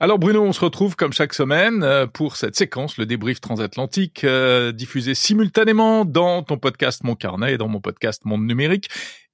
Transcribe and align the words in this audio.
Alors 0.00 0.18
Bruno, 0.18 0.42
on 0.42 0.52
se 0.52 0.60
retrouve 0.60 0.96
comme 0.96 1.12
chaque 1.12 1.32
semaine 1.32 1.84
euh, 1.84 2.08
pour 2.08 2.34
cette 2.34 2.56
séquence, 2.56 2.98
le 2.98 3.06
débrief 3.06 3.40
transatlantique, 3.40 4.24
euh, 4.24 4.72
diffusé 4.72 5.14
simultanément 5.14 6.04
dans 6.04 6.42
ton 6.42 6.58
podcast 6.58 7.04
Mon 7.04 7.14
Carnet 7.14 7.54
et 7.54 7.58
dans 7.58 7.68
mon 7.68 7.80
podcast 7.80 8.24
Monde 8.24 8.44
Numérique. 8.44 8.88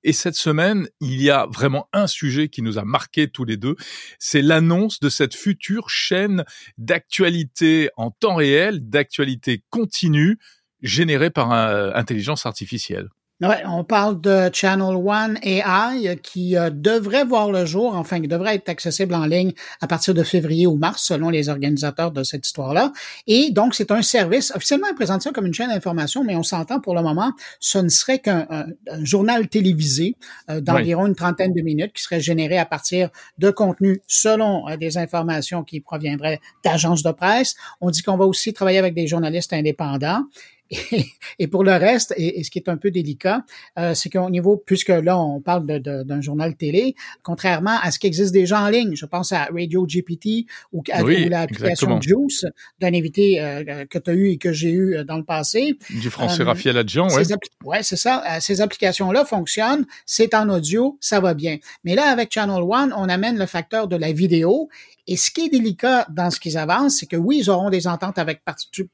Et 0.04 0.12
cette 0.12 0.34
semaine, 0.34 0.86
il 1.00 1.22
y 1.22 1.30
a 1.30 1.46
vraiment 1.46 1.88
un 1.94 2.06
sujet 2.06 2.48
qui 2.48 2.60
nous 2.60 2.78
a 2.78 2.84
marqué 2.84 3.28
tous 3.28 3.46
les 3.46 3.56
deux, 3.56 3.74
c'est 4.18 4.42
l'annonce 4.42 5.00
de 5.00 5.08
cette 5.08 5.34
future 5.34 5.88
chaîne 5.88 6.45
d'actualité 6.77 7.88
en 7.96 8.11
temps 8.11 8.34
réel, 8.34 8.86
d'actualité 8.86 9.64
continue, 9.70 10.38
générée 10.82 11.30
par 11.30 11.52
euh, 11.52 11.90
intelligence 11.95 12.45
artificielle. 12.45 13.08
Ouais, 13.41 13.62
on 13.64 13.84
parle 13.84 14.20
de 14.20 14.50
Channel 14.52 14.96
One 14.96 15.38
AI 15.43 16.18
qui 16.22 16.59
euh, 16.59 16.68
devrait 16.68 17.25
voir 17.25 17.50
le 17.50 17.64
jour, 17.64 17.95
enfin 17.95 18.20
qui 18.20 18.29
devrait 18.29 18.57
être 18.57 18.68
accessible 18.68 19.14
en 19.14 19.25
ligne 19.25 19.52
à 19.80 19.86
partir 19.86 20.12
de 20.12 20.22
février 20.22 20.66
ou 20.66 20.77
mars 20.77 21.02
selon 21.04 21.30
les 21.30 21.48
organisateurs 21.48 22.11
de 22.11 22.22
cette 22.22 22.46
histoire-là. 22.46 22.93
Et 23.26 23.50
donc 23.50 23.75
c'est 23.75 23.93
un 23.93 24.03
service 24.03 24.53
officiellement 24.54 24.89
ça 25.07 25.30
comme 25.32 25.46
une 25.46 25.54
chaîne 25.54 25.71
d'information, 25.71 26.22
mais 26.22 26.36
on 26.36 26.43
s'entend 26.43 26.80
pour 26.80 26.94
le 26.94 27.00
moment, 27.00 27.32
ce 27.61 27.79
ne 27.79 27.89
serait 27.89 28.18
qu'un 28.18 28.46
journal 29.00 29.49
télévisé 29.49 30.16
euh, 30.50 30.61
d'environ 30.61 31.07
une 31.07 31.14
trentaine 31.14 31.54
de 31.54 31.63
minutes 31.63 31.94
qui 31.94 32.02
serait 32.02 32.20
généré 32.20 32.58
à 32.58 32.66
partir 32.66 33.08
de 33.38 33.50
contenus 33.50 34.00
selon 34.06 34.69
euh, 34.69 34.77
des 34.77 34.98
informations 34.98 35.64
qui 35.64 35.80
proviendraient 35.80 36.41
d'agences 36.62 37.02
de 37.02 37.12
presse. 37.12 37.55
On 37.80 37.88
dit 37.88 38.02
qu'on 38.02 38.19
va 38.19 38.27
aussi 38.27 38.52
travailler 38.52 38.78
avec 38.78 38.92
des 38.92 39.06
journalistes 39.06 39.55
indépendants. 39.55 40.25
Et, 41.38 41.47
pour 41.48 41.64
le 41.64 41.72
reste, 41.72 42.14
et, 42.16 42.42
ce 42.44 42.50
qui 42.50 42.58
est 42.58 42.69
un 42.69 42.77
peu 42.77 42.91
délicat, 42.91 43.44
euh, 43.78 43.94
c'est 43.94 44.08
qu'au 44.08 44.30
niveau, 44.30 44.56
puisque 44.56 44.88
là, 44.88 45.19
on 45.19 45.41
parle 45.41 45.66
d'un 45.66 46.20
journal 46.20 46.56
télé, 46.56 46.94
contrairement 47.22 47.78
à 47.83 47.91
ce 47.91 47.98
qui 47.98 48.06
existe 48.06 48.33
déjà 48.33 48.62
en 48.62 48.69
ligne, 48.69 48.94
je 48.94 49.06
pense 49.06 49.33
à 49.33 49.48
Radio 49.52 49.86
GPT 49.86 50.46
ou 50.72 50.83
à 50.92 51.02
l'application 51.02 52.00
Juice 52.00 52.46
d'un 52.78 52.94
invité 52.94 53.41
euh, 53.41 53.84
que 53.86 53.98
tu 53.98 54.10
as 54.10 54.14
eu 54.14 54.28
et 54.30 54.38
que 54.38 54.52
j'ai 54.52 54.70
eu 54.70 54.94
euh, 54.94 55.04
dans 55.04 55.16
le 55.16 55.24
passé. 55.24 55.77
Du 55.90 56.10
français 56.10 56.42
Raphaël 56.42 56.78
Adjian, 56.78 57.08
oui. 57.08 57.22
Ouais, 57.64 57.82
c'est 57.82 57.96
ça. 57.96 58.22
Ces 58.40 58.60
applications-là 58.60 59.24
fonctionnent, 59.24 59.86
c'est 60.06 60.34
en 60.34 60.48
audio, 60.48 60.98
ça 61.00 61.20
va 61.20 61.34
bien. 61.34 61.58
Mais 61.84 61.94
là, 61.94 62.10
avec 62.10 62.32
Channel 62.32 62.62
One, 62.62 62.92
on 62.96 63.08
amène 63.08 63.38
le 63.38 63.46
facteur 63.46 63.88
de 63.88 63.96
la 63.96 64.12
vidéo 64.12 64.68
et 65.11 65.16
ce 65.16 65.33
qui 65.33 65.47
est 65.47 65.48
délicat 65.48 66.06
dans 66.08 66.30
ce 66.30 66.39
qu'ils 66.39 66.56
avancent, 66.56 66.98
c'est 67.00 67.06
que 67.06 67.16
oui, 67.16 67.39
ils 67.41 67.50
auront 67.50 67.69
des 67.69 67.89
ententes 67.89 68.16
avec 68.16 68.42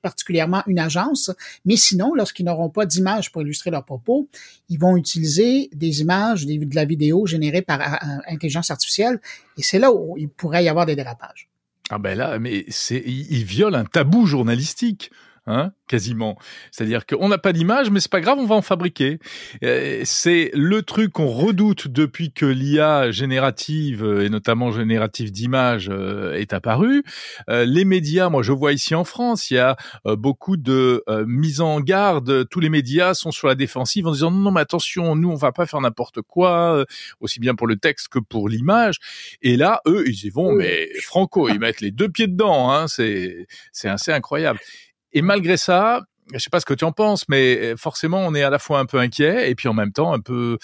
particulièrement 0.01 0.63
une 0.67 0.79
agence, 0.79 1.31
mais 1.67 1.77
sinon, 1.77 2.15
lorsqu'ils 2.15 2.47
n'auront 2.47 2.71
pas 2.71 2.87
d'images 2.87 3.31
pour 3.31 3.43
illustrer 3.43 3.71
leurs 3.71 3.85
propos, 3.85 4.27
ils 4.71 4.79
vont 4.79 4.97
utiliser 4.97 5.69
des 5.75 6.01
images, 6.01 6.47
de 6.47 6.75
la 6.75 6.87
vidéo 6.87 7.27
générée 7.27 7.61
par 7.61 7.83
euh, 7.83 8.07
intelligence 8.29 8.71
artificielle, 8.71 9.21
et 9.59 9.63
c'est 9.63 9.79
là 9.79 9.93
où 9.93 10.17
il 10.17 10.31
pourrait 10.31 10.65
y 10.65 10.71
avoir 10.71 10.87
des 10.87 10.97
dérapages. 10.97 11.51
Ah 11.91 11.99
ben 11.99 12.17
là, 12.17 12.39
mais 12.39 12.65
c'est, 12.71 13.03
ils 13.07 13.45
violent 13.45 13.79
un 13.79 13.85
tabou 13.85 14.25
journalistique. 14.25 15.11
Hein, 15.49 15.71
quasiment. 15.87 16.37
C'est-à-dire 16.73 17.07
qu'on 17.07 17.29
n'a 17.29 17.39
pas 17.39 17.53
d'image, 17.53 17.89
mais 17.91 18.01
c'est 18.01 18.11
pas 18.11 18.21
grave, 18.21 18.39
on 18.41 18.47
va 18.47 18.57
en 18.57 18.63
fabriquer. 18.63 19.21
Euh, 19.63 20.01
c'est 20.05 20.51
le 20.55 20.83
truc 20.83 21.13
qu'on 21.13 21.29
redoute 21.29 21.87
depuis 21.87 22.33
que 22.33 22.47
l'IA 22.47 23.13
générative 23.13 24.03
euh, 24.03 24.25
et 24.25 24.29
notamment 24.29 24.73
générative 24.73 25.31
d'images 25.31 25.89
euh, 25.89 26.35
est 26.35 26.53
apparue. 26.53 27.05
les 27.49 27.85
médias, 27.85 28.29
moi 28.29 28.43
je 28.43 28.51
vois 28.51 28.73
ici 28.73 28.97
en 28.97 29.05
France, 29.05 29.53
il 29.53 29.55
y 29.55 29.59
a 29.59 29.77
beaucoup 30.05 30.57
de 30.57 31.05
mise 31.27 31.61
en 31.61 31.81
garde. 31.81 32.49
Tous 32.49 32.59
les 32.59 32.69
médias 32.69 33.15
sont 33.15 33.31
sur 33.31 33.47
la 33.47 33.55
défensive 33.55 34.09
en 34.09 34.11
disant 34.11 34.33
non, 34.33 34.39
non 34.39 34.51
mais 34.51 34.63
attention, 34.63 35.15
nous 35.15 35.31
on 35.31 35.37
va 35.37 35.53
pas 35.53 35.67
faire 35.67 35.81
n'importe 35.81 36.23
quoi, 36.23 36.85
aussi 37.21 37.39
bien 37.39 37.55
pour 37.55 37.69
le 37.69 37.77
texte 37.77 38.09
que 38.09 38.19
pour 38.19 38.49
l'image. 38.49 38.97
Et 39.43 39.57
là, 39.57 39.81
eux, 39.87 40.03
ils 40.09 40.25
y 40.25 40.31
vont, 40.31 40.53
mais 40.53 40.89
franco, 41.03 41.49
ils 41.49 41.61
mettent 41.61 41.81
les 41.81 41.93
deux 41.93 42.09
pieds 42.09 42.27
dedans. 42.27 42.73
Hein, 42.73 42.89
c'est 42.89 43.47
c'est 43.71 43.89
assez 43.89 44.11
incroyable. 44.11 44.59
Et 45.17 45.23
malgré 45.23 45.57
ça, 45.57 46.03
je 46.35 46.39
sais 46.39 46.51
pas 46.51 46.61
ce 46.61 46.67
que 46.67 46.75
tu 46.75 46.85
en 46.85 46.93
penses, 46.93 47.25
mais 47.31 47.57
euh, 47.57 47.77
forcément, 47.79 48.19
on 48.19 48.35
est 48.35 48.43
à 48.43 48.51
la 48.51 48.59
fois 48.59 48.81
un 48.81 48.85
peu 48.85 48.99
inquiet 48.99 49.51
et 49.51 49.55
puis 49.55 49.67
en 49.67 49.73
même 49.73 49.93
temps 49.93 50.13
un 50.13 50.21
peu 50.21 50.59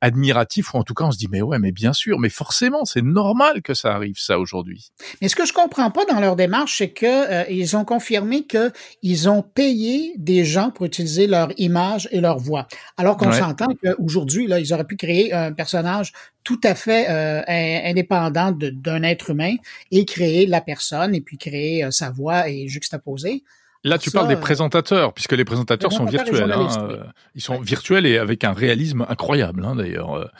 admiratif, 0.00 0.72
ou 0.72 0.78
en 0.78 0.82
tout 0.82 0.94
cas, 0.94 1.04
on 1.04 1.10
se 1.10 1.18
dit, 1.18 1.28
mais 1.30 1.42
ouais, 1.42 1.58
mais 1.58 1.72
bien 1.72 1.92
sûr, 1.92 2.18
mais 2.18 2.30
forcément, 2.30 2.86
c'est 2.86 3.02
normal 3.02 3.60
que 3.60 3.74
ça 3.74 3.94
arrive, 3.94 4.14
ça, 4.16 4.38
aujourd'hui. 4.38 4.92
Mais 5.20 5.28
ce 5.28 5.36
que 5.36 5.44
je 5.44 5.52
comprends 5.52 5.90
pas 5.90 6.06
dans 6.06 6.20
leur 6.20 6.36
démarche, 6.36 6.78
c'est 6.78 6.88
que 6.88 7.04
euh, 7.04 7.44
ils 7.50 7.76
ont 7.76 7.84
confirmé 7.84 8.46
que 8.46 8.72
ils 9.02 9.28
ont 9.28 9.42
payé 9.42 10.14
des 10.16 10.46
gens 10.46 10.70
pour 10.70 10.86
utiliser 10.86 11.26
leur 11.26 11.50
image 11.58 12.08
et 12.10 12.22
leur 12.22 12.38
voix. 12.38 12.66
Alors 12.96 13.18
qu'on 13.18 13.30
s'entend 13.30 13.74
qu'aujourd'hui, 13.84 14.46
là, 14.46 14.58
ils 14.58 14.72
auraient 14.72 14.84
pu 14.84 14.96
créer 14.96 15.34
un 15.34 15.52
personnage 15.52 16.14
tout 16.44 16.60
à 16.64 16.74
fait 16.74 17.10
euh, 17.10 17.42
indépendant 17.46 18.52
d'un 18.52 19.02
être 19.02 19.28
humain 19.28 19.56
et 19.90 20.06
créer 20.06 20.46
la 20.46 20.62
personne 20.62 21.14
et 21.14 21.20
puis 21.20 21.36
créer 21.36 21.86
sa 21.90 22.08
voix 22.08 22.48
et 22.48 22.68
juxtaposer. 22.68 23.44
Là, 23.84 23.98
tu 23.98 24.10
parles 24.10 24.28
des 24.28 24.34
euh, 24.34 24.40
présentateurs, 24.40 25.12
puisque 25.12 25.32
les 25.32 25.44
présentateurs 25.44 25.92
sont 25.92 26.04
virtuels. 26.04 26.50
Hein, 26.50 26.68
euh, 26.90 27.04
ils 27.34 27.40
sont 27.40 27.60
virtuels 27.60 28.06
et 28.06 28.18
avec 28.18 28.44
un 28.44 28.52
réalisme 28.52 29.06
incroyable, 29.08 29.64
hein, 29.64 29.76
d'ailleurs. 29.76 30.30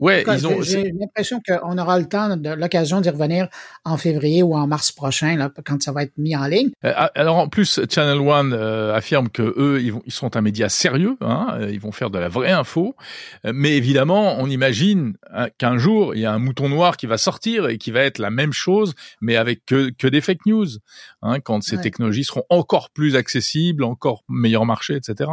Ouais, 0.00 0.24
ils 0.26 0.46
ont. 0.46 0.60
J'ai 0.60 0.90
l'impression 0.90 1.40
qu'on 1.46 1.78
aura 1.78 1.98
le 1.98 2.06
temps, 2.06 2.36
de 2.36 2.50
l'occasion 2.50 3.00
d'y 3.00 3.10
revenir 3.10 3.48
en 3.84 3.96
février 3.96 4.42
ou 4.42 4.54
en 4.54 4.66
mars 4.66 4.90
prochain, 4.90 5.36
là, 5.36 5.50
quand 5.64 5.82
ça 5.82 5.92
va 5.92 6.02
être 6.02 6.18
mis 6.18 6.34
en 6.34 6.46
ligne. 6.46 6.70
Euh, 6.84 6.92
alors 7.14 7.36
en 7.36 7.48
plus, 7.48 7.80
Channel 7.88 8.18
One 8.18 8.52
euh, 8.52 8.94
affirme 8.94 9.28
que 9.28 9.54
eux, 9.56 9.80
ils, 9.80 9.92
vont, 9.92 10.02
ils 10.04 10.12
sont 10.12 10.36
un 10.36 10.40
média 10.40 10.68
sérieux, 10.68 11.16
hein, 11.20 11.56
euh, 11.60 11.70
ils 11.70 11.80
vont 11.80 11.92
faire 11.92 12.10
de 12.10 12.18
la 12.18 12.28
vraie 12.28 12.50
info. 12.50 12.96
Mais 13.44 13.76
évidemment, 13.76 14.36
on 14.38 14.50
imagine 14.50 15.14
hein, 15.32 15.48
qu'un 15.58 15.78
jour, 15.78 16.14
il 16.14 16.22
y 16.22 16.26
a 16.26 16.32
un 16.32 16.38
mouton 16.40 16.68
noir 16.68 16.96
qui 16.96 17.06
va 17.06 17.16
sortir 17.16 17.68
et 17.68 17.78
qui 17.78 17.92
va 17.92 18.00
être 18.00 18.18
la 18.18 18.30
même 18.30 18.52
chose, 18.52 18.94
mais 19.20 19.36
avec 19.36 19.64
que, 19.64 19.90
que 19.90 20.08
des 20.08 20.20
fake 20.20 20.46
news, 20.46 20.66
hein, 21.22 21.38
quand 21.40 21.62
ces 21.62 21.80
technologies 21.80 22.24
seront 22.24 22.44
encore 22.50 22.90
plus 22.90 23.14
accessibles, 23.14 23.84
encore 23.84 24.24
meilleur 24.28 24.66
marché, 24.66 24.96
etc. 24.96 25.30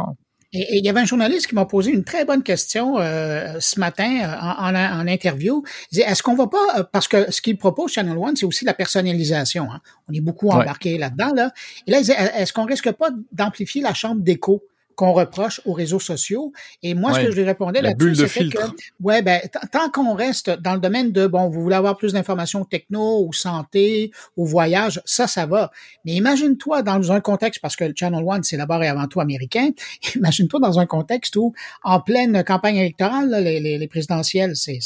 Et 0.54 0.78
il 0.78 0.84
y 0.84 0.88
avait 0.90 1.00
un 1.00 1.06
journaliste 1.06 1.46
qui 1.46 1.54
m'a 1.54 1.64
posé 1.64 1.90
une 1.92 2.04
très 2.04 2.26
bonne 2.26 2.42
question 2.42 2.98
euh, 2.98 3.56
ce 3.58 3.80
matin 3.80 4.20
euh, 4.22 4.36
en, 4.40 4.74
en, 4.74 5.06
interview. 5.08 5.62
Il 5.90 5.94
disait, 5.96 6.10
est-ce 6.10 6.22
qu'on 6.22 6.34
va 6.34 6.46
pas, 6.46 6.78
euh, 6.78 6.82
parce 6.82 7.08
que 7.08 7.30
ce 7.30 7.40
qu'il 7.40 7.56
propose 7.56 7.92
Channel 7.92 8.18
One, 8.18 8.36
c'est 8.36 8.44
aussi 8.44 8.66
la 8.66 8.74
personnalisation. 8.74 9.72
Hein? 9.72 9.80
On 10.08 10.12
est 10.12 10.20
beaucoup 10.20 10.50
embarqué 10.50 10.98
là-dedans. 10.98 11.32
Là. 11.34 11.52
Et 11.86 11.90
là, 11.90 11.98
il 11.98 12.02
disait, 12.02 12.16
est-ce 12.36 12.52
qu'on 12.52 12.66
risque 12.66 12.92
pas 12.92 13.08
d'amplifier 13.32 13.80
la 13.80 13.94
chambre 13.94 14.20
d'écho? 14.20 14.62
Qu'on 14.96 15.12
reproche 15.12 15.60
aux 15.64 15.72
réseaux 15.72 16.00
sociaux. 16.00 16.52
Et 16.82 16.94
moi, 16.94 17.14
ce 17.14 17.20
que 17.20 17.30
je 17.30 17.36
lui 17.36 17.44
répondais 17.44 17.82
là-dessus, 17.82 18.26
c'était 18.28 18.48
que, 18.48 18.62
ouais, 19.00 19.22
ben, 19.22 19.40
tant 19.70 19.90
qu'on 19.90 20.14
reste 20.14 20.50
dans 20.50 20.74
le 20.74 20.80
domaine 20.80 21.12
de, 21.12 21.26
bon, 21.26 21.48
vous 21.48 21.62
voulez 21.62 21.76
avoir 21.76 21.96
plus 21.96 22.12
d'informations 22.12 22.64
techno 22.64 23.24
ou 23.26 23.32
santé 23.32 24.10
ou 24.36 24.46
voyage, 24.46 25.00
ça, 25.04 25.26
ça 25.26 25.46
va. 25.46 25.70
Mais 26.04 26.12
imagine-toi 26.12 26.82
dans 26.82 27.12
un 27.12 27.20
contexte, 27.20 27.60
parce 27.60 27.76
que 27.76 27.84
le 27.84 27.92
Channel 27.96 28.24
One, 28.26 28.42
c'est 28.42 28.56
d'abord 28.56 28.82
et 28.82 28.88
avant 28.88 29.06
tout 29.06 29.20
américain, 29.20 29.70
imagine-toi 30.16 30.60
dans 30.60 30.78
un 30.78 30.86
contexte 30.86 31.36
où, 31.36 31.52
en 31.82 32.00
pleine 32.00 32.44
campagne 32.44 32.76
électorale, 32.76 33.30
les, 33.42 33.78
les, 33.78 33.88
présidentielles, 33.88 34.56
c'est 34.56 34.78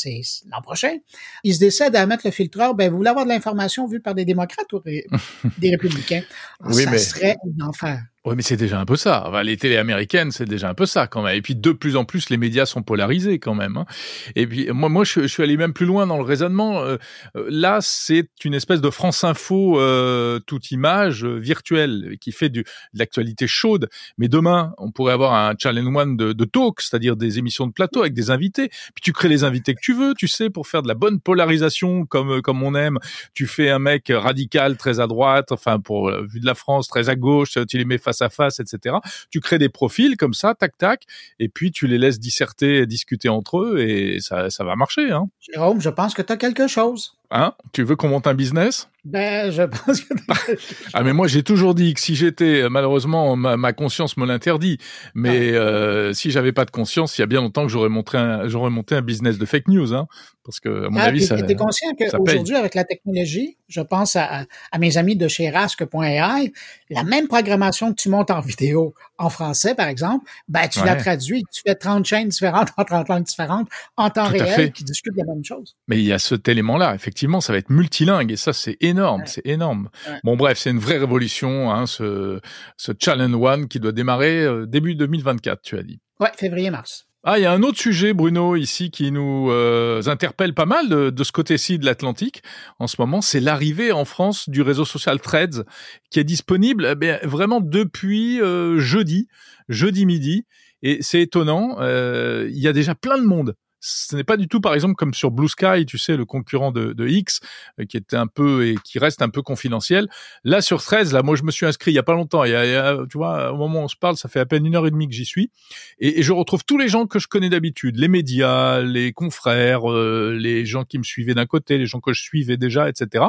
l'an 0.50 0.62
prochain, 0.62 0.96
ils 1.44 1.54
se 1.54 1.60
décident 1.60 1.98
à 1.98 2.06
mettre 2.06 2.26
le 2.26 2.32
filtreur, 2.32 2.74
ben, 2.74 2.90
vous 2.90 2.96
voulez 2.96 3.10
avoir 3.10 3.24
de 3.24 3.30
l'information 3.30 3.86
vue 3.86 4.00
par 4.00 4.14
des 4.14 4.24
démocrates 4.24 4.72
ou 4.72 4.80
des 5.58 5.70
républicains? 5.70 6.22
oui, 6.64 6.84
ça 6.84 6.98
serait 6.98 7.36
un 7.44 7.66
enfer. 7.66 8.02
Oui, 8.26 8.34
mais 8.34 8.42
c'est 8.42 8.56
déjà 8.56 8.80
un 8.80 8.84
peu 8.86 8.96
ça. 8.96 9.30
Les 9.44 9.56
télés 9.56 9.76
américaines, 9.76 10.32
c'est 10.32 10.46
déjà 10.46 10.68
un 10.68 10.74
peu 10.74 10.84
ça 10.84 11.06
quand 11.06 11.22
même. 11.22 11.36
Et 11.36 11.42
puis 11.42 11.54
de 11.54 11.70
plus 11.70 11.94
en 11.94 12.04
plus, 12.04 12.28
les 12.28 12.36
médias 12.36 12.66
sont 12.66 12.82
polarisés 12.82 13.38
quand 13.38 13.54
même. 13.54 13.76
Hein. 13.76 13.86
Et 14.34 14.48
puis 14.48 14.68
moi, 14.72 14.88
moi, 14.88 15.04
je, 15.04 15.28
suis 15.28 15.44
allé 15.44 15.56
même 15.56 15.72
plus 15.72 15.86
loin 15.86 16.08
dans 16.08 16.16
le 16.16 16.24
raisonnement. 16.24 16.80
Euh, 16.80 16.96
euh, 17.36 17.46
là, 17.48 17.78
c'est 17.80 18.28
une 18.44 18.54
espèce 18.54 18.80
de 18.80 18.90
France 18.90 19.22
Info 19.22 19.78
euh, 19.78 20.40
toute 20.40 20.72
image 20.72 21.24
virtuelle 21.24 22.16
qui 22.20 22.32
fait 22.32 22.48
de 22.48 22.64
l'actualité 22.94 23.46
chaude. 23.46 23.88
Mais 24.18 24.26
demain, 24.26 24.74
on 24.78 24.90
pourrait 24.90 25.12
avoir 25.12 25.32
un 25.32 25.54
challenge 25.56 25.94
one 25.94 26.16
de, 26.16 26.32
de 26.32 26.44
talk, 26.44 26.80
c'est-à-dire 26.80 27.14
des 27.14 27.38
émissions 27.38 27.68
de 27.68 27.72
plateau 27.72 28.00
avec 28.00 28.12
des 28.12 28.32
invités. 28.32 28.70
Puis 28.70 29.02
tu 29.02 29.12
crées 29.12 29.28
les 29.28 29.44
invités 29.44 29.72
que 29.72 29.80
tu 29.80 29.94
veux, 29.94 30.14
tu 30.14 30.26
sais, 30.26 30.50
pour 30.50 30.66
faire 30.66 30.82
de 30.82 30.88
la 30.88 30.94
bonne 30.94 31.20
polarisation 31.20 32.04
comme 32.06 32.42
comme 32.42 32.64
on 32.64 32.74
aime. 32.74 32.98
Tu 33.34 33.46
fais 33.46 33.70
un 33.70 33.78
mec 33.78 34.10
radical 34.12 34.76
très 34.76 34.98
à 34.98 35.06
droite, 35.06 35.52
enfin 35.52 35.78
pour 35.78 36.10
vu 36.10 36.40
de 36.40 36.46
la 36.46 36.56
France 36.56 36.88
très 36.88 37.08
à 37.08 37.14
gauche, 37.14 37.56
tu 37.68 37.78
les 37.78 37.84
mets 37.84 37.98
face 37.98 38.15
à 38.22 38.28
face, 38.28 38.60
etc. 38.60 38.96
Tu 39.30 39.40
crées 39.40 39.58
des 39.58 39.68
profils 39.68 40.16
comme 40.16 40.34
ça, 40.34 40.54
tac 40.54 40.76
tac, 40.78 41.04
et 41.38 41.48
puis 41.48 41.72
tu 41.72 41.86
les 41.86 41.98
laisses 41.98 42.18
disserter, 42.18 42.86
discuter 42.86 43.28
entre 43.28 43.58
eux, 43.58 43.80
et 43.80 44.20
ça, 44.20 44.50
ça 44.50 44.64
va 44.64 44.76
marcher. 44.76 45.10
Hein. 45.10 45.28
Jérôme, 45.40 45.80
je 45.80 45.90
pense 45.90 46.14
que 46.14 46.22
tu 46.22 46.32
as 46.32 46.36
quelque 46.36 46.66
chose. 46.66 47.16
Hein? 47.30 47.54
Tu 47.72 47.82
veux 47.82 47.96
qu'on 47.96 48.08
monte 48.08 48.26
un 48.26 48.34
business? 48.34 48.88
Ben, 49.06 49.52
je 49.52 49.62
pense 49.62 50.00
que. 50.00 50.14
ah, 50.92 51.04
mais 51.04 51.12
moi, 51.12 51.28
j'ai 51.28 51.44
toujours 51.44 51.76
dit 51.76 51.94
que 51.94 52.00
si 52.00 52.16
j'étais, 52.16 52.68
malheureusement, 52.68 53.36
ma, 53.36 53.72
conscience 53.72 54.16
me 54.16 54.26
l'interdit. 54.26 54.78
Mais 55.14 55.52
euh, 55.52 56.12
si 56.12 56.32
j'avais 56.32 56.50
pas 56.50 56.64
de 56.64 56.72
conscience, 56.72 57.16
il 57.16 57.20
y 57.20 57.24
a 57.24 57.26
bien 57.26 57.40
longtemps 57.40 57.62
que 57.62 57.68
j'aurais 57.70 57.88
monté 57.88 58.16
un, 58.16 58.48
j'aurais 58.48 58.70
monté 58.70 58.96
un 58.96 59.02
business 59.02 59.38
de 59.38 59.46
fake 59.46 59.68
news, 59.68 59.94
hein, 59.94 60.08
Parce 60.44 60.58
que, 60.58 60.86
à 60.86 60.90
mon 60.90 60.98
ah, 60.98 61.04
avis, 61.04 61.24
ça. 61.24 61.40
Tu 61.40 61.52
es 61.52 61.54
conscient 61.54 61.90
qu'aujourd'hui, 61.96 62.56
avec 62.56 62.74
la 62.74 62.82
technologie, 62.82 63.56
je 63.68 63.80
pense 63.80 64.16
à, 64.16 64.44
à 64.72 64.78
mes 64.78 64.98
amis 64.98 65.14
de 65.14 65.28
chez 65.28 65.50
Rask.ai, 65.50 66.52
la 66.90 67.04
même 67.04 67.28
programmation 67.28 67.92
que 67.92 68.00
tu 68.00 68.08
montes 68.08 68.32
en 68.32 68.40
vidéo 68.40 68.92
en 69.18 69.30
français, 69.30 69.74
par 69.74 69.88
exemple, 69.88 70.28
ben, 70.48 70.68
tu 70.68 70.84
la 70.84 70.96
traduis, 70.96 71.44
tu 71.52 71.62
fais 71.66 71.74
30 71.74 72.04
chaînes 72.04 72.28
différentes 72.28 72.68
en 72.76 72.84
30 72.84 73.08
langues 73.08 73.24
différentes 73.24 73.68
en 73.96 74.10
temps 74.10 74.28
réel 74.28 74.72
qui 74.72 74.84
discutent 74.84 75.16
la 75.16 75.24
même 75.24 75.44
chose. 75.44 75.76
Mais 75.88 75.98
il 75.98 76.04
y 76.04 76.12
a 76.12 76.18
cet 76.18 76.48
élément-là, 76.48 76.94
effectivement, 76.94 77.40
ça 77.40 77.52
va 77.52 77.58
être 77.58 77.70
multilingue 77.70 78.32
et 78.32 78.36
ça, 78.36 78.52
c'est 78.52 78.76
énorme, 78.80 78.95
c'est 79.26 79.46
énorme. 79.46 79.88
Bon, 80.24 80.36
bref, 80.36 80.58
c'est 80.58 80.70
une 80.70 80.78
vraie 80.78 80.98
révolution, 80.98 81.70
hein, 81.72 81.86
ce, 81.86 82.40
ce 82.76 82.92
Challenge 82.98 83.34
One 83.34 83.68
qui 83.68 83.80
doit 83.80 83.92
démarrer 83.92 84.44
euh, 84.44 84.66
début 84.66 84.94
2024, 84.94 85.62
tu 85.62 85.78
as 85.78 85.82
dit. 85.82 86.00
Ouais, 86.20 86.30
février-mars. 86.36 87.06
Ah, 87.28 87.40
il 87.40 87.42
y 87.42 87.44
a 87.44 87.52
un 87.52 87.64
autre 87.64 87.78
sujet, 87.78 88.12
Bruno, 88.12 88.54
ici, 88.54 88.92
qui 88.92 89.10
nous 89.10 89.50
euh, 89.50 90.00
interpelle 90.06 90.54
pas 90.54 90.64
mal 90.64 90.88
de, 90.88 91.10
de 91.10 91.24
ce 91.24 91.32
côté-ci 91.32 91.76
de 91.76 91.84
l'Atlantique 91.84 92.40
en 92.78 92.86
ce 92.86 92.94
moment, 93.00 93.20
c'est 93.20 93.40
l'arrivée 93.40 93.90
en 93.90 94.04
France 94.04 94.48
du 94.48 94.62
réseau 94.62 94.84
social 94.84 95.20
Threads, 95.20 95.64
qui 96.10 96.20
est 96.20 96.24
disponible 96.24 96.96
eh 97.02 97.26
vraiment 97.26 97.60
depuis 97.60 98.40
euh, 98.40 98.78
jeudi, 98.78 99.26
jeudi 99.68 100.06
midi. 100.06 100.46
Et 100.82 100.98
c'est 101.00 101.20
étonnant, 101.20 101.78
euh, 101.80 102.48
il 102.48 102.60
y 102.60 102.68
a 102.68 102.72
déjà 102.72 102.94
plein 102.94 103.18
de 103.18 103.26
monde 103.26 103.56
ce 103.80 104.16
n'est 104.16 104.24
pas 104.24 104.36
du 104.36 104.48
tout, 104.48 104.60
par 104.60 104.74
exemple, 104.74 104.94
comme 104.94 105.14
sur 105.14 105.30
Blue 105.30 105.48
Sky, 105.48 105.86
tu 105.86 105.98
sais, 105.98 106.16
le 106.16 106.24
concurrent 106.24 106.72
de, 106.72 106.92
de 106.92 107.06
X, 107.06 107.40
euh, 107.78 107.84
qui 107.84 107.96
était 107.96 108.16
un 108.16 108.26
peu 108.26 108.66
et 108.66 108.76
qui 108.82 108.98
reste 108.98 109.22
un 109.22 109.28
peu 109.28 109.42
confidentiel. 109.42 110.08
Là, 110.44 110.60
sur 110.60 110.82
13, 110.82 111.12
là, 111.12 111.22
moi, 111.22 111.36
je 111.36 111.42
me 111.42 111.50
suis 111.50 111.66
inscrit 111.66 111.90
il 111.92 111.94
y 111.94 111.98
a 111.98 112.02
pas 112.02 112.14
longtemps. 112.14 112.44
Il 112.44 112.52
y 112.52 112.54
a, 112.54 112.98
tu 113.10 113.18
vois, 113.18 113.52
au 113.52 113.56
moment 113.56 113.80
où 113.80 113.84
on 113.84 113.88
se 113.88 113.96
parle, 113.96 114.16
ça 114.16 114.28
fait 114.28 114.40
à 114.40 114.46
peine 114.46 114.66
une 114.66 114.76
heure 114.76 114.86
et 114.86 114.90
demie 114.90 115.08
que 115.08 115.14
j'y 115.14 115.24
suis, 115.24 115.50
et, 115.98 116.22
je 116.22 116.32
retrouve 116.32 116.64
tous 116.64 116.78
les 116.78 116.88
gens 116.88 117.06
que 117.06 117.18
je 117.18 117.28
connais 117.28 117.48
d'habitude, 117.48 117.96
les 117.96 118.08
médias, 118.08 118.80
les 118.80 119.12
confrères, 119.12 119.90
euh, 119.90 120.36
les 120.38 120.66
gens 120.66 120.84
qui 120.84 120.98
me 120.98 121.04
suivaient 121.04 121.34
d'un 121.34 121.46
côté, 121.46 121.78
les 121.78 121.86
gens 121.86 122.00
que 122.00 122.12
je 122.12 122.22
suivais 122.22 122.56
déjà, 122.56 122.88
etc. 122.88 123.26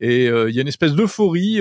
Et 0.00 0.28
euh, 0.28 0.48
il 0.48 0.54
y 0.54 0.58
a 0.58 0.62
une 0.62 0.68
espèce 0.68 0.92
d'euphorie. 0.92 1.60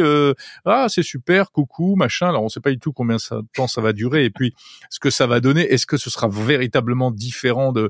ah, 0.65 0.87
c'est 0.89 1.03
super, 1.03 1.51
coucou, 1.51 1.95
machin. 1.95 2.29
Alors, 2.29 2.43
on 2.43 2.49
sait 2.49 2.59
pas 2.59 2.71
du 2.71 2.79
tout 2.79 2.93
combien 2.93 3.15
de 3.15 3.41
temps 3.53 3.67
ça 3.67 3.81
va 3.81 3.93
durer, 3.93 4.25
et 4.25 4.29
puis 4.29 4.53
ce 4.89 4.99
que 4.99 5.09
ça 5.09 5.27
va 5.27 5.39
donner. 5.39 5.61
Est-ce 5.61 5.85
que 5.85 5.97
ce 5.97 6.09
sera 6.09 6.27
véritablement 6.27 7.11
différent 7.11 7.71
de 7.71 7.89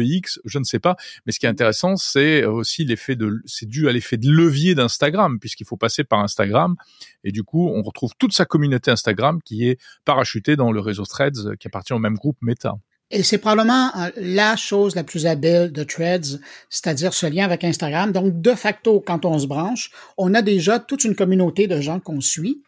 X, 0.00 0.40
je 0.44 0.58
ne 0.58 0.64
sais 0.64 0.78
pas. 0.78 0.96
Mais 1.26 1.32
ce 1.32 1.38
qui 1.38 1.46
est 1.46 1.48
intéressant, 1.48 1.96
c'est 1.96 2.44
aussi 2.44 2.84
l'effet 2.84 3.16
de, 3.16 3.40
c'est 3.46 3.68
dû 3.68 3.88
à 3.88 3.92
l'effet 3.92 4.16
de 4.16 4.30
levier 4.30 4.74
d'Instagram, 4.74 5.38
puisqu'il 5.38 5.66
faut 5.66 5.76
passer 5.76 6.04
par 6.04 6.20
Instagram. 6.20 6.76
Et 7.24 7.32
du 7.32 7.42
coup, 7.42 7.68
on 7.68 7.82
retrouve 7.82 8.12
toute 8.18 8.32
sa 8.32 8.44
communauté 8.44 8.90
Instagram 8.90 9.40
qui 9.44 9.68
est 9.68 9.78
parachutée 10.04 10.56
dans 10.56 10.72
le 10.72 10.80
réseau 10.80 11.04
Threads, 11.04 11.56
qui 11.58 11.66
appartient 11.66 11.92
au 11.92 11.98
même 11.98 12.14
groupe 12.14 12.36
Meta. 12.40 12.76
Et 13.12 13.22
c'est 13.22 13.38
probablement 13.38 13.90
euh, 13.96 14.10
la 14.16 14.56
chose 14.56 14.94
la 14.94 15.04
plus 15.04 15.26
habile 15.26 15.70
de 15.70 15.84
Threads, 15.84 16.40
c'est-à-dire 16.70 17.12
ce 17.12 17.26
lien 17.26 17.44
avec 17.44 17.62
Instagram. 17.62 18.10
Donc, 18.10 18.40
de 18.40 18.54
facto, 18.54 19.00
quand 19.00 19.26
on 19.26 19.38
se 19.38 19.46
branche, 19.46 19.90
on 20.16 20.32
a 20.32 20.40
déjà 20.40 20.78
toute 20.78 21.04
une 21.04 21.14
communauté 21.14 21.66
de 21.66 21.80
gens 21.80 22.00
qu'on 22.00 22.22
suit 22.22 22.62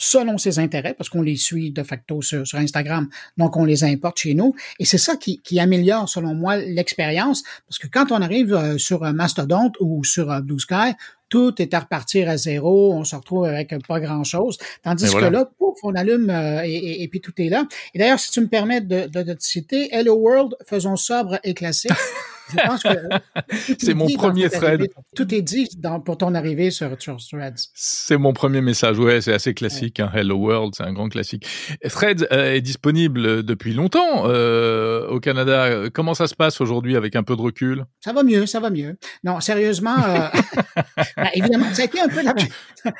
selon 0.00 0.38
ses 0.38 0.58
intérêts, 0.58 0.94
parce 0.94 1.10
qu'on 1.10 1.22
les 1.22 1.36
suit 1.36 1.70
de 1.70 1.82
facto 1.82 2.22
sur, 2.22 2.42
Instagram, 2.54 3.08
donc 3.36 3.56
on 3.56 3.64
les 3.64 3.84
importe 3.84 4.18
chez 4.18 4.34
nous. 4.34 4.54
Et 4.78 4.84
c'est 4.86 4.98
ça 4.98 5.16
qui, 5.16 5.40
qui, 5.40 5.60
améliore, 5.60 6.08
selon 6.08 6.34
moi, 6.34 6.56
l'expérience, 6.56 7.42
parce 7.68 7.78
que 7.78 7.86
quand 7.86 8.10
on 8.10 8.22
arrive 8.22 8.54
euh, 8.54 8.78
sur 8.78 9.02
Mastodon 9.12 9.70
ou 9.78 10.02
sur 10.02 10.30
euh, 10.30 10.40
Blue 10.40 10.58
Sky, 10.58 10.94
tout 11.28 11.60
est 11.60 11.74
à 11.74 11.80
repartir 11.80 12.28
à 12.28 12.36
zéro, 12.38 12.92
on 12.94 13.04
se 13.04 13.14
retrouve 13.14 13.44
avec 13.44 13.74
pas 13.86 14.00
grand-chose. 14.00 14.58
Tandis 14.82 15.12
que 15.12 15.26
là, 15.26 15.44
pouf, 15.58 15.78
on 15.82 15.94
allume 15.94 16.30
euh, 16.30 16.62
et, 16.64 17.02
et, 17.02 17.08
puis 17.08 17.20
tout 17.20 17.32
est 17.38 17.50
là. 17.50 17.66
Et 17.94 17.98
d'ailleurs, 17.98 18.18
si 18.18 18.30
tu 18.30 18.40
me 18.40 18.48
permets 18.48 18.80
de, 18.80 19.06
de, 19.06 19.22
de 19.22 19.34
te 19.34 19.44
citer, 19.44 19.94
Hello 19.94 20.14
World, 20.14 20.56
faisons 20.66 20.96
sobre 20.96 21.38
et 21.44 21.54
classique. 21.54 21.92
c'est 23.78 23.94
mon 23.94 24.06
premier 24.08 24.48
thread. 24.50 24.88
tout 25.14 25.34
est 25.34 25.42
dit 25.42 25.68
dans, 25.78 26.00
pour 26.00 26.18
ton 26.18 26.34
arrivée 26.34 26.70
sur, 26.70 26.96
Threads. 26.96 27.70
C'est 27.74 28.16
mon 28.16 28.32
premier 28.32 28.60
message. 28.60 28.98
Ouais, 28.98 29.20
c'est 29.20 29.32
assez 29.32 29.54
classique. 29.54 30.00
Hein. 30.00 30.10
Hello 30.14 30.36
World, 30.36 30.74
c'est 30.76 30.84
un 30.84 30.92
grand 30.92 31.08
classique. 31.08 31.46
Threads 31.88 32.26
euh, 32.32 32.54
est 32.54 32.60
disponible 32.60 33.42
depuis 33.42 33.72
longtemps 33.72 34.24
euh, 34.26 35.08
au 35.08 35.20
Canada. 35.20 35.88
Comment 35.92 36.14
ça 36.14 36.26
se 36.26 36.34
passe 36.34 36.60
aujourd'hui 36.60 36.96
avec 36.96 37.16
un 37.16 37.22
peu 37.22 37.36
de 37.36 37.42
recul? 37.42 37.84
Ça 38.00 38.12
va 38.12 38.22
mieux, 38.22 38.46
ça 38.46 38.60
va 38.60 38.70
mieux. 38.70 38.96
Non, 39.24 39.40
sérieusement, 39.40 39.96
euh, 40.06 40.28
ben, 41.16 41.28
évidemment, 41.34 41.72
ça 41.72 41.82
a 41.82 41.84
été 41.84 42.00
un 42.00 42.08
peu 42.08 42.22
la. 42.22 42.34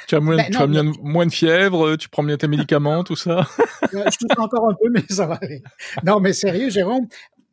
tu 0.07 0.15
as, 0.15 0.21
moins, 0.21 0.37
ben, 0.37 0.51
tu 0.51 0.57
as 0.57 0.67
moins 1.03 1.27
de 1.27 1.33
fièvre, 1.33 1.97
tu 1.97 2.09
prends 2.09 2.23
bien 2.23 2.37
tes 2.37 2.49
médicaments, 2.49 3.05
tout 3.05 3.17
ça? 3.17 3.47
je 3.93 3.99
touche 4.19 4.39
encore 4.39 4.69
un 4.69 4.75
peu, 4.75 4.91
mais 4.91 5.03
ça 5.09 5.27
va 5.27 5.39
aller. 5.41 5.63
Non, 6.05 6.21
mais 6.21 6.33
sérieux, 6.33 6.71
Jérôme, 6.71 7.07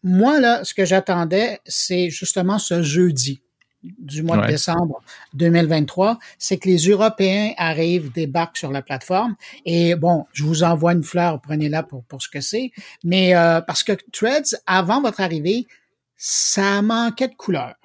moi, 0.07 0.39
là, 0.39 0.63
ce 0.63 0.73
que 0.73 0.85
j'attendais, 0.85 1.59
c'est 1.65 2.09
justement 2.09 2.59
ce 2.59 2.81
jeudi 2.81 3.41
du 3.83 4.23
mois 4.23 4.37
de 4.37 4.47
décembre 4.47 5.01
2023, 5.35 6.19
c'est 6.39 6.57
que 6.57 6.67
les 6.67 6.89
Européens 6.89 7.53
arrivent, 7.57 8.11
débarquent 8.11 8.57
sur 8.57 8.71
la 8.71 8.81
plateforme. 8.81 9.35
Et 9.65 9.95
bon, 9.95 10.25
je 10.33 10.43
vous 10.43 10.63
envoie 10.63 10.93
une 10.93 11.03
fleur, 11.03 11.39
prenez-la 11.41 11.83
pour, 11.83 12.03
pour 12.05 12.21
ce 12.21 12.29
que 12.29 12.41
c'est. 12.41 12.71
Mais 13.03 13.35
euh, 13.35 13.61
parce 13.61 13.83
que 13.83 13.93
Threads, 14.11 14.57
avant 14.65 15.01
votre 15.01 15.21
arrivée, 15.21 15.67
ça 16.15 16.81
manquait 16.81 17.27
de 17.27 17.35
couleur. 17.35 17.75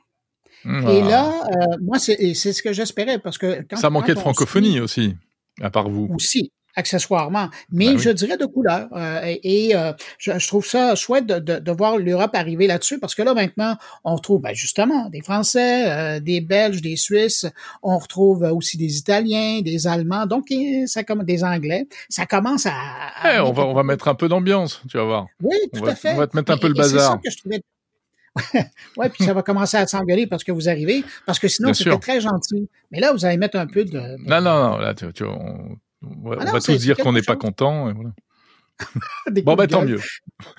Et 0.64 1.02
là, 1.02 1.44
euh, 1.50 1.76
moi, 1.80 1.98
c'est 1.98 2.34
ce 2.34 2.62
que 2.62 2.72
j'espérais 2.72 3.18
parce 3.18 3.36
que 3.36 3.64
quand, 3.68 3.76
ça 3.76 3.90
manquait 3.90 4.14
de 4.14 4.20
francophonie 4.20 4.78
aussi, 4.78 5.16
à 5.60 5.70
part 5.70 5.88
vous. 5.88 6.08
Aussi, 6.14 6.52
accessoirement, 6.74 7.48
mais 7.70 7.86
ben 7.86 7.98
je 7.98 8.10
dirais 8.10 8.36
de 8.36 8.46
couleur. 8.46 8.88
Euh, 8.92 9.20
et 9.42 9.76
euh, 9.76 9.92
je, 10.18 10.46
trouve 10.46 10.66
ça 10.66 10.94
chouette 10.94 11.26
de, 11.26 11.38
de, 11.38 11.58
de 11.58 11.72
voir 11.72 11.98
l'Europe 11.98 12.30
arriver 12.34 12.66
là-dessus 12.66 12.98
parce 12.98 13.14
que 13.14 13.22
là 13.22 13.34
maintenant, 13.34 13.76
on 14.04 14.14
retrouve 14.14 14.40
ben, 14.40 14.54
justement 14.54 15.08
des 15.10 15.20
Français, 15.20 15.90
euh, 15.90 16.20
des 16.20 16.40
Belges, 16.40 16.80
des 16.80 16.96
Suisses, 16.96 17.46
on 17.82 17.98
retrouve 17.98 18.42
aussi 18.42 18.76
des 18.76 18.98
Italiens, 18.98 19.60
des 19.60 19.86
Allemands, 19.86 20.26
donc 20.26 20.46
ça 20.86 21.04
comme 21.04 21.24
des 21.24 21.44
Anglais. 21.44 21.86
Ça 22.08 22.26
commence 22.26 22.66
à. 22.66 22.72
Eh, 23.24 23.38
on 23.40 23.52
va 23.52 23.64
on 23.64 23.74
va 23.74 23.82
mettre 23.82 24.08
un 24.08 24.14
peu 24.14 24.28
d'ambiance, 24.28 24.82
tu 24.88 24.96
vas 24.96 25.04
voir. 25.04 25.26
Oui, 25.42 25.56
tout 25.72 25.84
à 25.86 25.94
fait. 25.94 26.14
On 26.14 26.18
va 26.18 26.26
te 26.26 26.36
mettre 26.36 26.52
un 26.52 26.58
peu 26.58 26.68
le 26.68 26.74
bazar. 26.74 27.18
Ouais, 28.96 29.10
puis 29.10 29.24
ça 29.24 29.34
va 29.34 29.42
commencer 29.42 29.76
à 29.76 29.86
s'engueuler 29.86 30.26
parce 30.26 30.42
que 30.42 30.52
vous 30.52 30.68
arrivez, 30.68 31.04
parce 31.26 31.38
que 31.38 31.48
sinon 31.48 31.74
c'était 31.74 31.98
très 31.98 32.20
gentil. 32.20 32.68
Mais 32.90 32.98
là, 32.98 33.12
vous 33.12 33.26
allez 33.26 33.36
mettre 33.36 33.58
un 33.58 33.66
peu 33.66 33.84
de. 33.84 33.98
Non, 34.26 34.40
non, 34.40 34.70
non, 34.70 34.78
là, 34.78 34.94
tu, 34.94 35.12
tu 35.12 35.24
on 35.24 35.76
va, 36.02 36.36
ah 36.40 36.60
tous 36.60 36.78
dire 36.78 36.96
qu'on 36.96 37.12
n'est 37.12 37.22
pas 37.22 37.36
content. 37.36 37.92
bon, 39.44 39.54
ben 39.54 39.66
tant 39.66 39.84
mieux. 39.84 40.00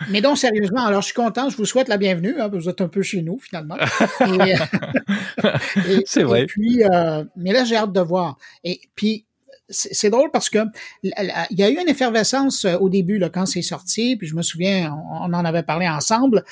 Mais 0.10 0.22
donc, 0.22 0.38
sérieusement, 0.38 0.86
alors 0.86 1.02
je 1.02 1.08
suis 1.08 1.16
content, 1.16 1.50
je 1.50 1.58
vous 1.58 1.66
souhaite 1.66 1.88
la 1.88 1.98
bienvenue. 1.98 2.40
Hein, 2.40 2.48
vous 2.48 2.70
êtes 2.70 2.82
un 2.82 2.88
peu 2.88 3.02
chez 3.02 3.22
nous, 3.22 3.40
finalement. 3.40 3.78
c'est 6.06 6.24
vrai. 6.24 6.46
puis, 6.46 6.84
euh, 6.84 7.24
mais 7.36 7.52
là, 7.52 7.64
j'ai 7.64 7.76
hâte 7.76 7.92
de 7.92 8.02
voir. 8.02 8.38
Et 8.64 8.80
puis, 8.96 9.26
c'est 9.70 10.10
drôle 10.10 10.30
parce 10.32 10.50
que 10.50 10.60
il 11.04 11.14
y 11.52 11.64
a 11.64 11.70
eu 11.70 11.80
une 11.80 11.90
effervescence 11.90 12.66
euh, 12.66 12.78
au 12.78 12.90
début 12.90 13.18
là, 13.18 13.30
quand 13.30 13.46
c'est 13.46 13.62
sorti, 13.62 14.16
puis 14.16 14.28
je 14.28 14.36
me 14.36 14.42
souviens, 14.42 14.94
on, 15.12 15.34
en 15.34 15.46
avait 15.46 15.64
parlé 15.64 15.88
ensemble. 15.88 16.44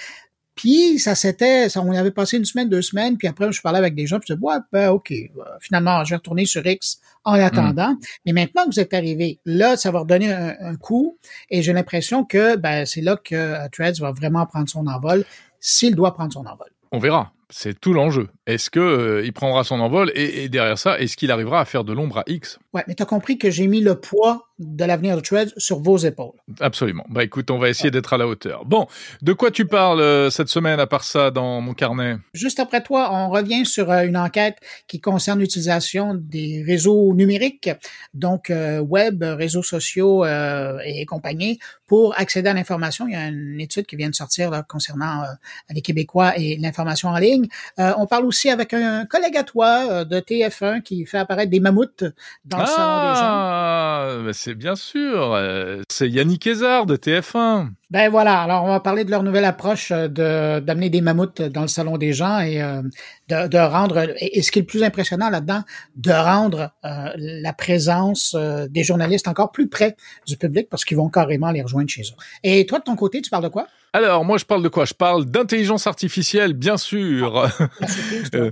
Puis 0.56 1.00
ça 1.00 1.16
s'était, 1.16 1.68
on 1.78 1.92
avait 1.92 2.12
passé 2.12 2.38
une 2.38 2.46
semaine, 2.46 2.70
deux 2.70 2.82
semaines, 2.82 3.18
puis 3.18 3.28
après 3.28 3.52
je 3.52 3.62
parlais 3.62 3.80
avec 3.80 3.96
des 3.96 4.06
gens, 4.06 4.20
puis 4.20 4.28
je 4.30 4.34
disais 4.34 4.46
ouais, 4.46 4.58
ben 4.72 4.90
ok, 4.90 5.14
finalement 5.60 6.04
je 6.04 6.12
vais 6.12 6.18
retourner 6.18 6.46
sur 6.46 6.66
X 6.66 7.00
en 7.24 7.38
hmm. 7.38 7.42
attendant. 7.42 7.96
Mais 8.26 8.34
maintenant 8.34 8.66
que 8.66 8.72
vous 8.72 8.80
êtes 8.80 8.94
arrivé, 8.94 9.40
là 9.46 9.78
ça 9.78 9.92
va 9.92 10.00
redonner 10.00 10.32
un, 10.32 10.76
coup, 10.76 11.18
et 11.50 11.62
j'ai 11.62 11.74
l'impression 11.74 12.26
que 12.26 12.56
ben 12.58 12.86
c'est 12.86 13.02
là 13.02 13.16
que 13.16 13.36
euh, 13.36 13.68
Threads 13.72 14.00
va 14.00 14.12
vraiment 14.12 14.46
prendre 14.46 14.70
son 14.70 14.88
envol, 14.88 15.26
s'il 15.60 15.96
doit 15.96 16.14
prendre 16.14 16.34
son 16.34 16.46
envol. 16.46 16.70
On 16.92 17.00
verra. 17.00 17.32
C'est 17.54 17.80
tout 17.80 17.94
l'enjeu. 17.94 18.30
Est-ce 18.48 18.70
que 18.70 18.80
euh, 18.80 19.26
il 19.26 19.34
prendra 19.34 19.64
son 19.64 19.80
envol 19.80 20.12
et, 20.16 20.44
et 20.44 20.50
derrière 20.50 20.78
ça, 20.78 21.00
est-ce 21.00 21.18
qu'il 21.18 21.32
arrivera 21.32 21.60
à 21.60 21.66
faire 21.66 21.84
de 21.84 21.94
l'ombre 21.94 22.20
à 22.20 22.24
X? 22.28 22.60
Ouais, 22.74 22.84
mais 22.88 22.96
tu 22.96 23.04
as 23.04 23.06
compris 23.06 23.38
que 23.38 23.52
j'ai 23.52 23.68
mis 23.68 23.82
le 23.82 23.96
poids 23.96 24.48
de 24.62 24.86
l'avenir 24.86 25.16
de 25.16 25.22
Threads 25.22 25.54
sur 25.58 25.80
vos 25.80 25.98
épaules. 25.98 26.34
Absolument. 26.60 27.04
Bah 27.10 27.24
écoute, 27.24 27.50
on 27.52 27.58
va 27.58 27.70
essayer 27.70 27.92
d'être 27.92 28.14
à 28.14 28.18
la 28.18 28.28
hauteur. 28.28 28.64
Bon, 28.66 28.88
de 29.22 29.34
quoi 29.34 29.52
tu 29.52 29.66
parles 29.66 30.00
euh, 30.00 30.30
cette 30.30 30.50
semaine 30.50 30.80
à 30.80 30.88
part 30.88 31.04
ça 31.04 31.32
dans 31.32 31.62
mon 31.62 31.74
carnet? 31.74 32.18
Juste 32.34 32.60
après 32.60 32.82
toi, 32.84 33.10
on 33.12 33.30
revient 33.30 33.66
sur 33.66 33.92
euh, 33.92 34.04
une 34.04 34.18
enquête 34.18 34.58
qui 34.88 35.02
concerne 35.02 35.40
l'utilisation 35.40 36.14
des 36.14 36.64
réseaux 36.66 37.14
numériques, 37.14 37.72
donc 38.14 38.50
euh, 38.50 38.80
web, 38.80 39.24
réseaux 39.24 39.64
sociaux 39.64 40.26
et 40.26 41.06
compagnie, 41.06 41.60
pour 41.88 42.18
accéder 42.18 42.50
à 42.50 42.54
l'information. 42.54 43.08
Il 43.08 43.14
y 43.14 43.16
a 43.16 43.28
une 43.28 43.60
étude 43.60 43.86
qui 43.86 43.96
vient 43.96 44.10
de 44.10 44.16
sortir 44.16 44.52
là, 44.52 44.64
concernant 44.64 45.24
les 45.70 45.82
Québécois 45.82 46.38
et 46.38 46.58
l'information 46.58 47.10
en 47.10 47.18
ligne. 47.18 47.41
On 47.78 48.06
parle 48.06 48.26
aussi 48.26 48.50
avec 48.50 48.74
un 48.74 49.06
collègue 49.06 49.38
à 49.38 49.44
toi 49.44 50.06
de 50.06 50.20
TF1 50.20 50.82
qui 50.82 51.06
fait 51.06 51.18
apparaître 51.18 51.52
des 51.52 51.60
mammouths 51.60 52.04
dans 52.46 52.60
le 52.60 52.66
salon 52.66 53.12
des 53.12 53.20
gens. 53.20 53.26
Ah, 53.26 54.32
c'est 54.34 54.56
bien 54.56 54.76
sûr. 54.76 55.34
Euh, 55.34 55.82
c'est 55.90 56.10
Yannick 56.10 56.48
Ezard 56.48 56.86
de 56.86 56.96
TF1. 56.96 57.70
Ben 57.92 58.10
voilà, 58.10 58.40
alors 58.40 58.64
on 58.64 58.70
va 58.70 58.80
parler 58.80 59.04
de 59.04 59.12
leur 59.12 59.22
nouvelle 59.22 59.44
approche 59.44 59.92
euh, 59.92 60.08
de 60.08 60.62
d'amener 60.62 60.90
des 60.90 61.02
mammouths 61.02 61.42
dans 61.42 61.64
le 61.64 61.68
salon 61.68 61.98
des 61.98 62.14
gens 62.14 62.40
et 62.40 62.62
euh, 62.62 62.82
de, 63.28 63.50
de, 63.50 63.58
rendre 63.58 64.14
et, 64.18 64.42
ce 64.42 64.50
qui 64.50 64.60
est 64.60 64.62
le 64.62 64.66
plus 64.66 64.82
impressionnant 64.82 65.30
là-dedans, 65.30 65.62
de 65.98 66.12
rendre 66.12 66.72
euh, 66.86 67.10
la 67.18 67.52
présence 67.52 68.34
des 68.70 68.84
journalistes 68.86 69.28
encore 69.28 69.52
plus 69.52 69.68
près 69.68 69.98
du 70.26 70.38
public 70.38 70.70
parce 70.70 70.86
qu'ils 70.86 70.96
vont 70.96 71.10
carrément 71.10 71.52
les 71.52 71.62
rejoindre 71.62 71.90
chez 71.90 72.04
eux. 72.04 72.16
Et 72.44 72.66
toi 72.66 72.80
de 72.80 72.86
ton 72.86 72.96
côté, 72.96 73.22
tu 73.22 73.30
parles 73.30 73.44
de 73.44 73.50
quoi? 73.50 73.68
Alors 73.92 74.24
moi 74.24 74.38
je 74.38 74.46
parle 74.46 74.64
de 74.64 74.70
quoi? 74.70 74.86
Je 74.86 74.94
parle 74.94 75.26
d'intelligence 75.26 75.86
artificielle, 75.86 76.54
bien 76.54 76.78
sûr. 76.78 77.52
Ah, 77.82 77.86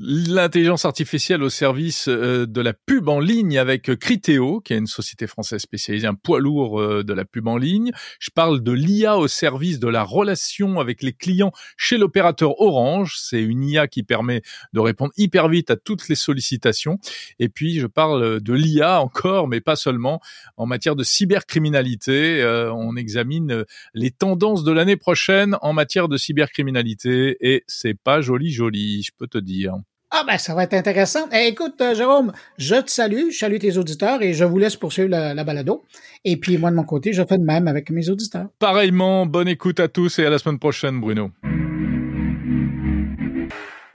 l'intelligence 0.00 0.84
artificielle 0.84 1.42
au 1.42 1.48
service 1.48 2.06
euh, 2.06 2.46
de 2.46 2.60
la 2.60 2.72
pub 2.72 3.08
en 3.08 3.18
ligne 3.18 3.58
avec 3.58 3.96
Criteo, 3.98 4.60
qui 4.60 4.72
est 4.72 4.78
une 4.78 4.86
société 4.86 5.26
française 5.26 5.60
spécialisée, 5.60 6.06
un 6.06 6.14
poids 6.14 6.38
lourd 6.38 6.80
euh, 6.80 7.02
de 7.02 7.12
la 7.12 7.24
pub 7.24 7.48
en 7.48 7.56
ligne. 7.56 7.90
Je 8.20 8.30
parle 8.30 8.62
de 8.62 8.70
l'IA 8.70 9.18
au 9.18 9.26
service 9.26 9.80
de 9.80 9.88
la 9.88 10.04
relation 10.04 10.78
avec 10.78 11.02
les 11.02 11.12
clients 11.12 11.50
chez 11.76 11.98
l'opérateur 11.98 12.60
Orange. 12.60 13.16
C'est 13.18 13.42
une 13.42 13.64
IA 13.64 13.88
qui 13.88 14.04
permet 14.04 14.42
de 14.72 14.80
répondre 14.80 15.12
hyper 15.16 15.48
vite 15.48 15.70
à 15.70 15.76
toutes 15.76 16.08
les 16.08 16.14
sollicitations. 16.14 16.98
Et 17.40 17.48
puis, 17.48 17.80
je 17.80 17.88
parle 17.88 18.40
de 18.40 18.52
l'IA 18.52 19.00
encore, 19.00 19.48
mais 19.48 19.60
pas 19.60 19.76
seulement, 19.76 20.20
en 20.56 20.66
matière 20.66 20.94
de 20.94 21.02
cybercriminalité. 21.02 22.40
Euh, 22.40 22.72
on 22.72 22.94
examine 22.94 23.64
les 23.94 24.12
tendances 24.12 24.62
de 24.62 24.70
l'année 24.70 24.96
prochaine 24.96 25.56
en 25.60 25.72
matière 25.72 26.08
de 26.08 26.16
cybercriminalité 26.16 27.36
et 27.40 27.64
c'est 27.66 27.94
pas 27.94 28.20
joli 28.20 28.52
joli, 28.52 29.02
je 29.02 29.10
peux 29.16 29.26
te 29.26 29.38
dire. 29.38 29.74
Ah 30.10 30.24
ben 30.26 30.38
ça 30.38 30.54
va 30.54 30.62
être 30.62 30.74
intéressant. 30.74 31.28
Eh, 31.32 31.48
écoute, 31.48 31.74
euh, 31.82 31.94
Jérôme, 31.94 32.32
je 32.56 32.76
te 32.76 32.90
salue, 32.90 33.30
je 33.30 33.36
salue 33.36 33.58
tes 33.58 33.76
auditeurs 33.76 34.22
et 34.22 34.32
je 34.32 34.44
vous 34.44 34.58
laisse 34.58 34.76
poursuivre 34.76 35.10
la, 35.10 35.34
la, 35.34 35.44
balado. 35.44 35.84
Et 36.24 36.38
puis 36.38 36.56
moi 36.56 36.70
de 36.70 36.76
mon 36.76 36.84
côté, 36.84 37.12
je 37.12 37.22
fais 37.28 37.36
de 37.36 37.44
même 37.44 37.68
avec 37.68 37.90
mes 37.90 38.08
auditeurs. 38.08 38.46
Pareillement, 38.58 39.26
bonne 39.26 39.48
écoute 39.48 39.80
à 39.80 39.88
tous 39.88 40.18
et 40.18 40.24
à 40.24 40.30
la 40.30 40.38
semaine 40.38 40.58
prochaine, 40.58 40.98
Bruno. 41.00 41.30